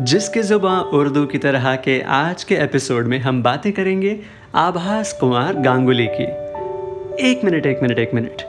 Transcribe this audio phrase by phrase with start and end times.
[0.00, 4.20] जिसके ज़ुबान उर्दू की तरह के आज के एपिसोड में हम बातें करेंगे
[4.54, 6.24] आभास कुमार गांगुली की।
[7.30, 8.42] एक मिनट एक मिनट एक मिनट।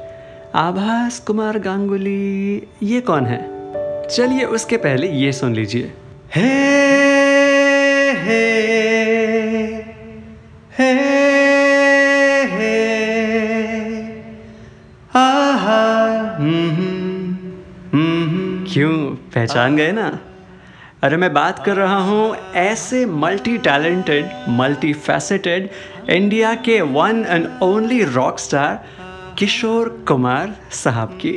[0.55, 3.45] आभास कुमार गांगुली ये कौन है?
[4.07, 5.93] चलिए उसके पहले ये सुन लीजिए।
[6.35, 6.67] हे
[8.11, 8.63] हे
[10.79, 10.93] हे
[12.43, 12.87] हे।
[15.15, 17.35] आहा हम्म, हम्म,
[17.99, 18.97] हम्म, क्यों?
[19.15, 20.19] पहचान गए ना?
[21.03, 25.69] अरे मैं बात कर रहा हूँ ऐसे multi talented multi faceted
[26.09, 31.33] India के one and only rock star Kishore Kumar साहब की।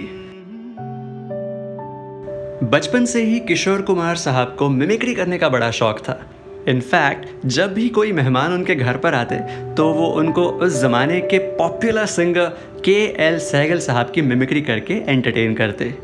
[2.66, 6.20] बचपन से ही किशोर कुमार साहब को मिमिक्री करने का बड़ा शौक था।
[6.68, 9.38] इनफैक्ट जब भी कोई मेहमान उनके घर पर आते
[9.74, 12.46] तो वो उनको उस ज़माने के popular singer
[12.84, 15.94] K L Saigal साहब की मिमिक्री करके एंटरटेन करते।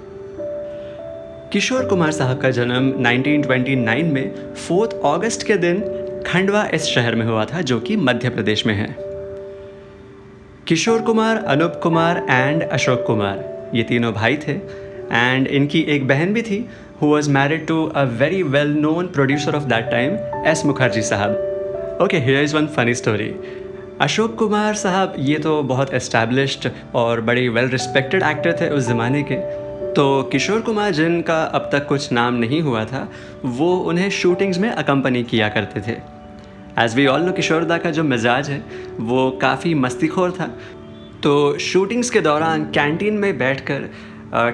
[1.52, 5.80] किशोर कुमार साहब का जन्म 1929 में 4 अगस्त के दिन
[6.26, 8.86] खंडवा इस शहर में हुआ था, जो कि मध्य प्रदेश में है।
[10.66, 14.52] किशोर कुमार, अनूप कुमार एंड अशोक कुमार, ये तीनों भाई थे।
[15.12, 16.58] एंड इनकी एक बहन भी थी
[17.02, 22.00] who was married to a very well known producer of that time S Mukherjee साहब।
[22.02, 23.34] Okay here is one funny story
[24.00, 29.22] Ashok Kumar साहब, ये तो बहुत एस्टैब्लिश्ड और बड़े वेल रिस्पेक्टेड एक्टर थे उस ज़माने
[29.22, 29.65] के।
[29.96, 33.08] तो किशोर कुमार जिनका अब तक कुछ नाम नहीं हुआ था,
[33.44, 35.96] वो उन्हें शूटिंग्स में अकम्पनी किया करते थे।
[36.78, 38.58] As we all know Kishoreda का जो मिजाज है,
[39.00, 40.46] वो काफ़ी मस्तीखोर था।
[41.22, 43.88] तो शूटिंग्स के दौरान कैंटीन में बैठकर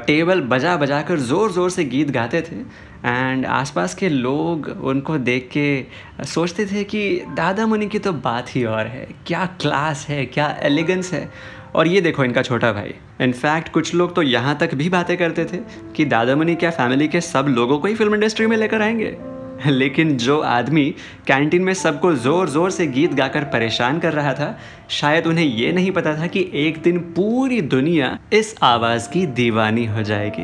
[0.06, 2.56] टेबल बजा बजा कर ज़ोर ज़ोर से गीत गाते थे।
[3.04, 7.02] एंड आसपास के लोग उनको देख के सोचते थे कि
[7.36, 11.28] दादा मुनि की तो बात ही और है। क्या क्लास है, क्या एलिगेंस है।
[11.75, 15.45] और ये देखो इनका छोटा भाई। इनफैक्ट कुछ लोग तो यहाँ तक भी बातें करते
[15.45, 15.59] थे
[15.97, 19.17] कि दादामनी क्या फैमिली के सब लोगों को ही फ़िल्म इंडस्ट्री में लेकर आएँगे।
[19.67, 20.84] लेकिन जो आदमी
[21.27, 24.59] कैंटीन में सबको ज़ोर ज़ोर से गीत गाकर परेशान कर रहा था
[24.91, 29.87] शायद उन्हें ये नहीं पता था कि एक दिन पूरी दुनिया इस आवाज़ की दीवानी
[29.87, 30.43] हो जाएगी।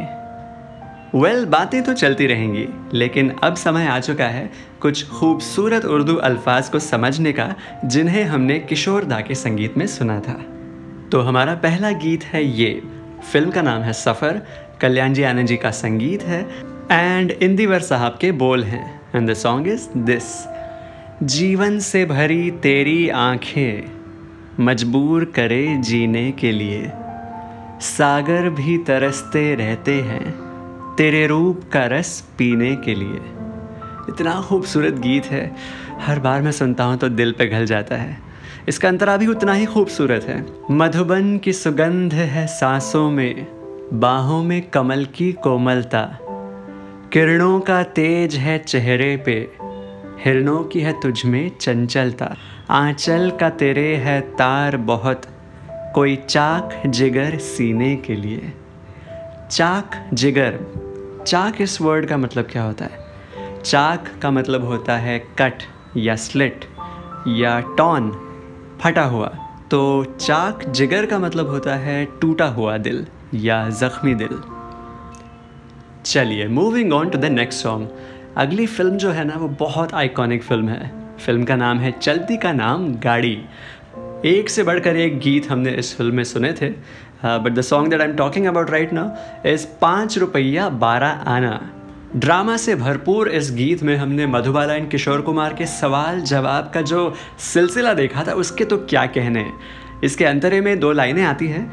[1.18, 4.50] वेल well, बातें तो चलती रहेंगी लेकिन अब समय आ चुका है
[4.80, 10.20] कुछ खूबसूरत उर्दू अल्फाज को समझने का जिन्हें हमने किशोर दा के संगीत में सुना
[10.20, 10.57] था।
[11.12, 12.70] तो हमारा पहला गीत है ये।
[13.32, 14.40] फ़िल्म का नाम है सफ़र,
[14.80, 16.40] कल्याण जी आनंद जी का संगीत है
[16.92, 20.24] एंड इंदिवर साहब के बोल हैं and the song is this
[21.24, 23.90] जीवन से भरी तेरी आँखें,
[24.60, 26.90] मजबूर करे जीने के लिए,
[27.82, 30.30] सागर भी तरसते रहते हैं,
[30.96, 33.20] तेरे रूप का रस पीने के लिए।
[34.08, 35.50] इतना खूबसूरत गीत है,
[36.00, 38.27] हर बार मैं सुनता हूँ तो दिल पे घल जाता है।
[38.68, 43.46] इसका अंतरा भी उतना ही खूबसूरत है। मधुबन की सुगंध है सांसों में,
[43.92, 46.18] बाहों में कमल की कोमलता।
[47.12, 49.50] किरणों का तेज है चेहरे पे,
[50.24, 52.36] हिरणों की है तुझ में चंचलता।
[52.70, 55.22] आंचल का तेरे है तार बहुत,
[55.94, 58.52] कोई चाक जिगर सीने के लिए।
[59.50, 60.58] चाक जिगर,
[61.26, 62.98] चाक इस वर्ड का मतलब क्या होता है?
[63.64, 65.62] चाक का मतलब होता है कट
[65.96, 66.64] या स्लिट
[67.28, 68.24] या टॉन
[68.80, 69.26] फटा हुआ।
[69.70, 74.38] तो चाक जिगर का मतलब होता है टूटा हुआ दिल या ज़ख्मी दिल।
[76.04, 77.88] चलिए moving on to the next song
[78.36, 80.90] अगली फ़िल्म जो है ना, वो बहुत आइकॉनिक फ़िल्म है।
[81.26, 83.38] फ़िल्म का नाम है चलती का नाम गाड़ी।
[84.24, 86.68] एक से बढ़कर एक गीत हमने इस फ़िल्म में सुने थे।
[87.24, 91.58] But the song that I am talking about right now is पाँच रुपया बारह आना।
[92.16, 96.82] ड्रामा से भरपूर इस गीत में हमने मधुबाला एंड किशोर कुमार के सवाल जवाब का
[96.82, 99.44] जो सिलसिला देखा था, उसके तो क्या कहने
[100.04, 101.72] इसके अंतरे में दो लाइनें आती हैं।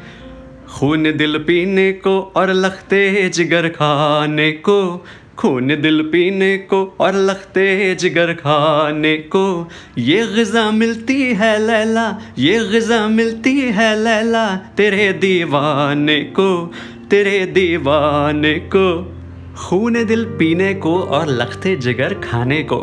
[0.68, 5.06] खून दिल पीने को और लखते जिगर खाने को।
[5.38, 9.68] खून दिल पीने को और लखते जिगर खाने को।
[9.98, 12.08] ये गज़ा मिलती है लैला,
[12.38, 16.66] ये गज़ा मिलती है लैला तेरे दीवाने को,
[17.10, 19.15] तेरे दीवाने को।
[19.58, 22.78] खून दिल पीने को और लखते जिगर खाने को।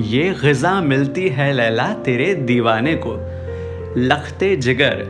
[0.00, 3.14] ये गज़ा मिलती है लैला तेरे दीवाने को।
[3.96, 5.02] लखते जिगर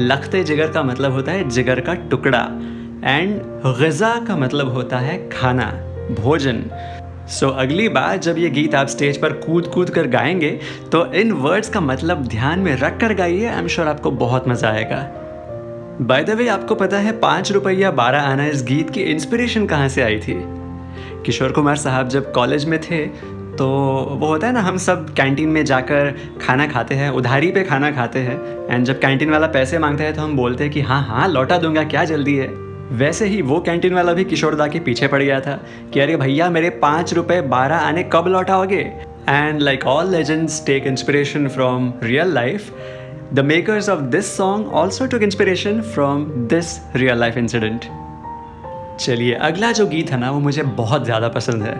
[0.00, 2.42] लखते जिगर का मतलब होता है जिगर का टुकड़ा।
[3.04, 3.40] एंड
[3.80, 5.66] गज़ा का मतलब होता है खाना
[6.20, 6.62] भोजन।
[7.28, 10.50] सो so, अगली बार जब ये गीत आप स्टेज पर कूद कूद कर गाएँगे
[10.92, 14.48] तो इन वर्ड्स का मतलब ध्यान में रख कर गाइए आई एम श्योर आपको बहुत
[14.48, 15.02] मज़ा आएगा।
[16.00, 19.88] बाय द वे आपको पता है पाँच रुपया बारह आना इस गीत की इंस्पिरेशन कहाँ
[19.88, 20.42] से आई थी?
[21.26, 23.06] किशोर कुमार साहब जब कॉलेज में थे
[23.50, 23.66] तो
[24.10, 27.90] वो होता है ना, हम सब कैंटीन में जाकर खाना खाते हैं, उधारी पे खाना
[27.90, 28.38] खाते हैं
[28.70, 31.58] एंड जब कैंटीन वाला पैसे माँगता है तो हम बोलते हैं कि हाँ हाँ लौटा
[31.58, 32.48] दूँगा, क्या जल्दी है।
[32.98, 35.60] वैसे ही वो कैंटीन वाला भी किशोरदा के पीछे पड़ गया था
[35.92, 38.80] कि अरे भैया, मेरे पाँच रुपये बारह आने कब लौटाओगे?
[39.28, 42.72] And like all legends take inspiration from real life
[43.34, 47.84] the makers of this song also took inspiration from this real life incident
[49.00, 51.76] चलिए, अगला जो गीत है ना, वो मुझे बहुत ज़्यादा पसंद है।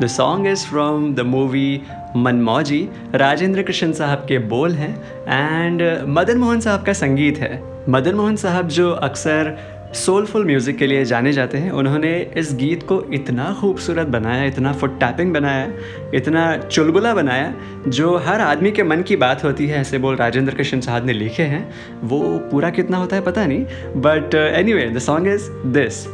[0.00, 1.80] The song is from the movie
[2.16, 2.88] Manmauji.
[3.14, 4.94] Rajendra Krishan साहब के बोल हैं
[5.28, 9.56] एंड मदन मोहन साहब का संगीत है। मदन मोहन साहब जो अक्सर
[9.94, 14.72] सोलफुल म्यूज़िक के लिए जाने जाते हैं, उन्होंने इस गीत को इतना खूबसूरत बनाया, इतना
[14.72, 15.68] फुट टैपिंग बनाया,
[16.14, 17.52] इतना चुलबुला बनाया,
[17.88, 21.12] जो हर आदमी के मन की बात होती है, ऐसे बोल राजेंद्र कृष्ण साहब ने
[21.12, 21.62] लिखे हैं।
[22.04, 23.64] वो पूरा कितना होता है पता नहीं
[24.02, 24.34] but
[24.72, 26.04] anyway the song is this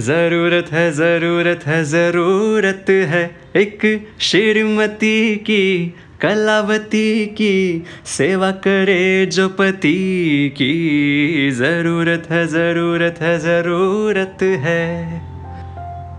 [0.00, 3.24] ज़रूरत है ज़रूरत है ज़रूरत है।
[3.56, 14.42] एक श्रीमती की, कलावती की, सेवा करे जो पति की। ज़रूरत है ज़रूरत है ज़रूरत
[14.42, 14.84] है।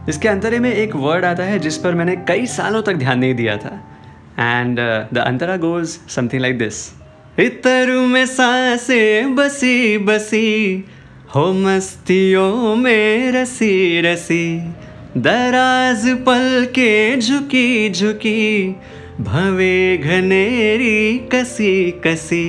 [0.10, 3.36] इसके अंतरे में एक वर्ड आता है जिस पर मैंने कई सालों तक ध्यान नहीं
[3.36, 3.76] दिया था।
[4.40, 4.80] एंड
[5.14, 6.86] द अंतरा गोज समथिंग लाइक दिस
[7.40, 10.78] इतरू में साँसें बसी बसी
[11.36, 14.58] हो मस्तियों में रसी रसी,
[15.18, 18.70] दराज पल के झुकी झुकी,
[19.20, 22.48] भवे घनेरी कसी कसी।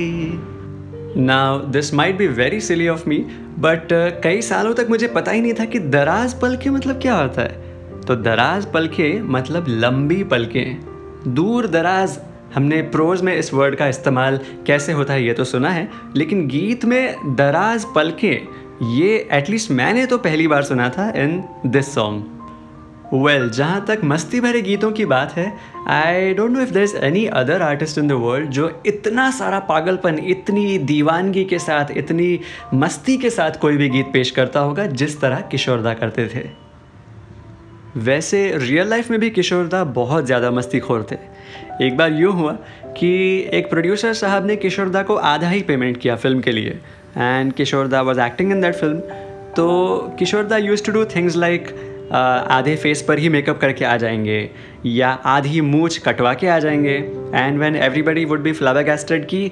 [1.16, 3.16] Now this might be very silly of me
[3.58, 3.88] but
[4.24, 7.42] कई सालों तक मुझे पता ही नहीं था कि दराज पल के मतलब क्या होता
[7.42, 12.18] है। तो दराज पल के मतलब लंबी पलकें। दूर दराज,
[12.54, 16.46] हमने प्रोज में इस वर्ड का इस्तेमाल कैसे होता है ये तो सुना है, लेकिन
[16.48, 23.14] गीत में दराज पलकें ये एटलीस्ट मैंने तो पहली बार सुना था इन दिस सॉन्ग
[23.14, 25.52] वेल जहाँ तक मस्ती भरे गीतों की बात है
[25.88, 29.58] I don't know if there is any other artist in the world जो इतना सारा
[29.60, 32.40] पागलपन, इतनी दीवानगी के साथ, इतनी
[32.74, 36.48] मस्ती के साथ कोई भी गीत पेश करता होगा, जिस तरह किशोरदा करते थे।
[37.96, 41.16] वैसे रियल लाइफ में भी किशोरदा बहुत ज़्यादा मस्ती खोर थे।
[41.86, 42.52] एक बार यूँ हुआ
[42.98, 43.10] कि
[43.52, 46.78] एक प्रोड्यूसर साहब ने किशोरदा को आधा ही पेमेंट किया फ़िल्म के लिए।
[47.16, 49.00] And Kishoreda was acting in that film
[49.56, 51.84] तो Kishoreda used to do things like
[52.50, 54.50] आधे फेस पर ही मेकअप करके आ जाएँगे,
[54.86, 58.82] या आधी मूछ कटवा के आ जाएँगे। And when everybody would be flower
[59.18, 59.50] कि,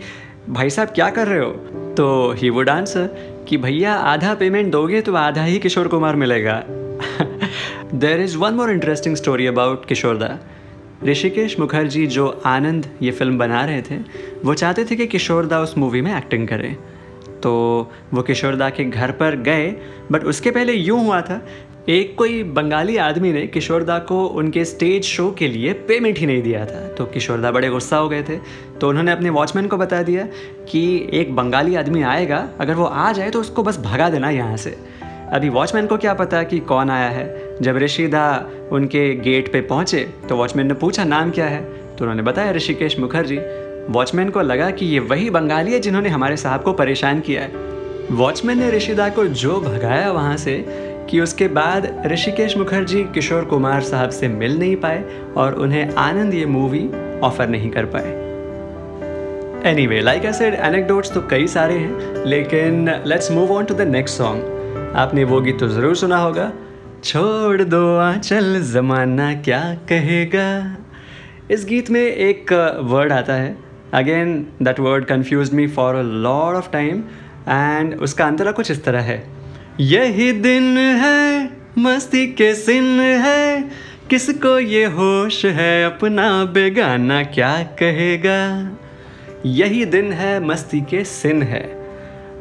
[0.50, 1.50] भाई साहब क्या कर रहे हो?
[1.96, 6.64] तो ही वुड आंसर कि, भैया, आधा पेमेंट दोगे तो आधा ही किशोर कुमार मिलेगा।
[7.94, 10.38] There is one more interesting story about Kishoreda
[11.04, 13.96] Hrishikesh Mukherjee, जो आनंद ये फ़िल्म बना रहे थे,
[14.44, 16.76] वो चाहते थे कि किशोर किशोरदा उस मूवी में एक्टिंग करें।
[17.42, 17.52] तो
[18.14, 19.68] वो किशोरदा के घर पर गए
[20.12, 21.40] बट उसके पहले यूँ हुआ था,
[21.88, 26.42] एक कोई बंगाली आदमी ने किशोरदा को उनके स्टेज शो के लिए पेमेंट ही नहीं
[26.42, 28.36] दिया था। तो किशोरदा बड़े गुस्सा हो गए थे।
[28.80, 30.26] तो उन्होंने अपने वॉचमैन को बता दिया
[30.68, 34.56] कि एक बंगाली आदमी आएगा, अगर वो आ जाए तो उसको बस भगा देना यहाँ
[34.56, 34.76] से।
[35.32, 38.26] अभी वॉचमैन को क्या पता कि कौन आया है। जब ऋषिदा
[38.72, 41.62] उनके गेट पे पहुँचे तो वॉचमैन ने पूछा, नाम क्या है?
[41.96, 43.38] तो उन्होंने बताया ऋषिकेश मुखर्जी।
[43.90, 47.64] वॉचमैन को लगा कि ये वही बंगाली है जिन्होंने हमारे साहब को परेशान किया है।
[48.12, 50.64] वॉचमैन ने ऋषिदा को जो भगाया वहाँ से
[51.10, 55.04] कि उसके बाद ऋषिकेश मुखर्जी, किशोर कुमार साहब से मिल नहीं पाए
[55.36, 56.88] और उन्हें आनंद ये मूवी
[57.20, 58.24] ऑफ़र नहीं कर पाए।
[59.86, 64.18] Anyway like as said anecdotes तो कई सारे हैं, लेकिन let's move on to the next
[64.18, 66.50] song आपने वो गीत तो ज़रूर सुना होगा।
[67.04, 70.76] छोड़ दो आंचल, जमाना क्या कहेगा?
[71.50, 72.52] इस गीत में एक
[72.84, 77.02] वर्ड आता है again that word confuse me for a lot of time
[77.48, 79.22] and उसका अंतरा कुछ इस तरह है।
[79.80, 83.64] यही दिन है, मस्ती के सिन है,
[84.10, 88.70] किसको ये होश है, अपना बेगाना क्या कहेगा?
[89.46, 91.86] यही दिन है, मस्ती के सिन है।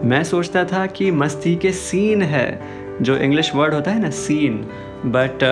[0.03, 2.61] मैं सोचता था कि मस्ती के सीन है,
[3.01, 4.67] जो इंग्लिश वर्ड होता है ना, scene
[5.05, 5.43] but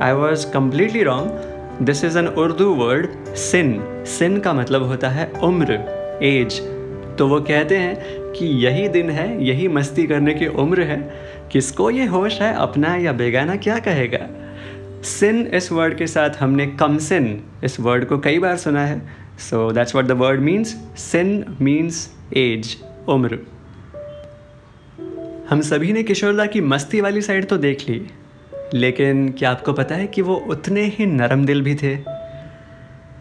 [0.00, 1.51] I was completely wrong
[1.84, 5.78] this is an Urdu word सिन सिन का मतलब होता है उम्र
[6.22, 6.60] एज
[7.18, 10.98] तो वो कहते हैं कि यही दिन है, यही मस्ती करने की उम्र है।
[11.52, 14.26] किसको ये होश है, अपना या बेगाना क्या कहेगा?
[15.02, 19.00] सिन इस वर्ड के साथ हमने कम सिन इस वर्ड को कई बार सुना है।
[19.38, 22.76] So that's what the word means sin means age
[23.08, 23.38] उम्र।
[25.50, 28.00] हम सभी ने किशोरदा की मस्ती वाली साइड तो देख ली।
[28.74, 31.94] लेकिन क्या आपको पता है कि वो उतने ही नरम दिल भी थे?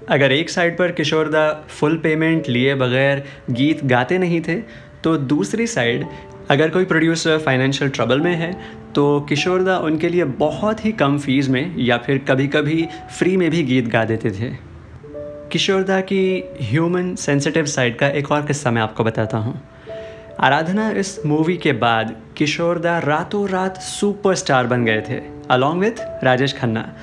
[0.10, 4.56] अगर एक साइड पर किशोरदा फुल पेमेंट लिए बगैर गीत गाते नहीं थे
[5.04, 6.06] तो दूसरी साइड
[6.52, 8.52] अगर कोई प्रोड्यूसर फाइनेंशियल ट्रबल में है
[8.96, 13.50] तो किशोरदा उनके लिए बहुत ही कम फ़ीस में या फिर कभी कभी फ्री में
[13.52, 14.50] भी गीत गा देते थे।
[15.52, 19.62] किशोरदा की ह्यूमन सेंसिटिव साइड का एक और किस्सा मैं आपको बताता हूँ।
[20.42, 26.24] आराधना इस मूवी के बाद किशोर दा रातों रात सुपरस्टार बन गए थे along with
[26.24, 26.94] Rajesh Khanna.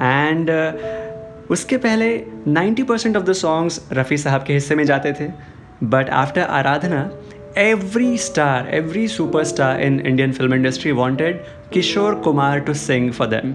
[0.00, 5.12] And uh, उसके पहले 90% percent of the songs Rafi साहब के हिस्से में जाते
[5.12, 5.30] थे।
[5.84, 7.10] But after Aradhana
[7.58, 13.28] every star every super star in Indian film industry wanted Kishore Kumar to sing for
[13.28, 13.54] them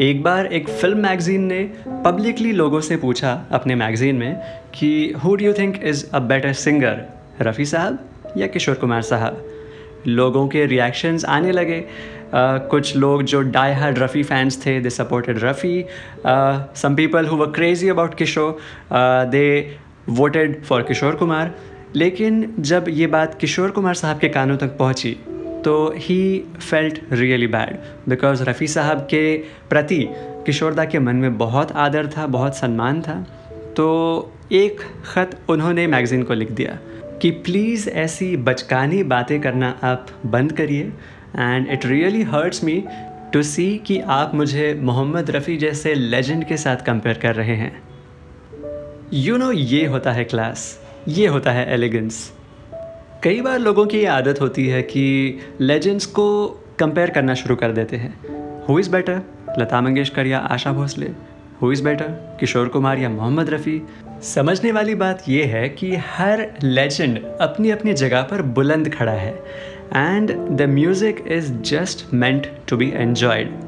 [0.00, 4.36] एक बार एक फ़िल्म मैगजीन ने पब्लिकली लोगों से पूछा अपने मैगजीन में
[4.74, 7.04] कि who do you think is a better singer
[7.40, 8.06] Rafi साहब
[8.36, 9.44] या किशोर कुमार साहब।
[10.06, 14.90] लोगों के रिएक्शंस आने लगे। uh, कुछ लोग जो डाई हार्ड रफ़ी फैंस थे they
[14.90, 15.84] supported Rafi
[16.76, 18.58] some people who were crazy about Kishore
[19.30, 19.46] they
[20.08, 21.54] voted for Kishore Kumar
[21.96, 25.12] लेकिन जब ये बात किशोर कुमार साहब के कानों तक पहुँची
[25.64, 27.76] तो he felt really bad
[28.08, 29.22] because Rafi साहब के
[29.70, 30.06] प्रति
[30.46, 33.14] किशोरदा के मन में बहुत आदर था बहुत सम्मान था।
[33.76, 33.88] तो
[34.52, 36.78] एक ख़त उन्होंने मैगज़ीन को लिख दिया।
[37.22, 40.92] कि प्लीज़ ऐसी बचकानी बातें करना आप बंद करिए।
[41.38, 42.84] And it really hurts me
[43.32, 47.82] to see कि आप मुझे मोहम्मद रफ़ी जैसे लेजेंड के साथ कंपेयर कर रहे हैं।
[49.12, 52.32] यू you नो know, ये होता है क्लास ये होता है एलिगेंस
[53.22, 56.48] कई बार लोगों की आदत होती है कि लेजेंड्स को
[56.78, 58.14] कंपेयर करना शुरू कर देते हैं।
[58.66, 59.20] Who is better
[59.58, 61.10] Lata Mangeshkar या Asha Bhosle?
[61.62, 63.82] Who is better Kishore Kumar या मोहम्मद रफ़ी?
[64.24, 69.32] समझने वाली बात यह है कि हर लेजेंड अपनी अपनी जगह पर बुलंद खड़ा है
[69.96, 73.58] and the music is just meant to be enjoyed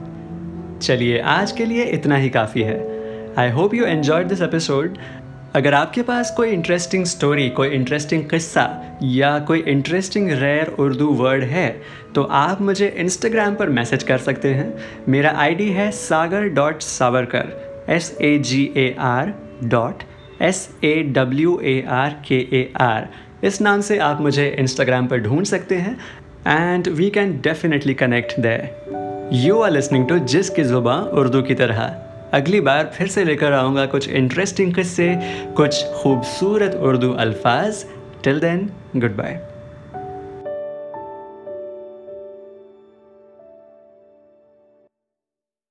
[0.83, 2.77] चलिए, आज के लिए इतना ही काफ़ी है।
[3.39, 4.99] I hope you enjoyed this episode
[5.55, 11.45] अगर आपके पास कोई इंटरेस्टिंग स्टोरी कोई इंटरेस्टिंग किस्सा, या कोई इंटरेस्टिंग रेयर उर्दू वर्ड
[11.45, 11.69] है
[12.15, 14.73] तो आप मुझे इंस्टाग्राम पर मैसेज कर सकते हैं।
[15.09, 20.03] मेरा आईडी है Sagar dot Savarkar S A G A R dot
[20.43, 23.09] S A W A R K A R
[23.45, 25.99] इस नाम से आप मुझे इंस्टाग्राम पर ढूंढ सकते हैं
[26.47, 28.69] and we can definitely connect the
[29.33, 31.95] you are listening to जिस की ज़ुबा उर्दू की तरह
[32.33, 35.19] अगली बार फिर से लेकर आऊँगा कुछ इंटरेस्टिंग किस्से,
[35.57, 37.85] कुछ खूबसूरत उर्दू अल्फाज
[38.25, 39.52] टिल देन गुड बाय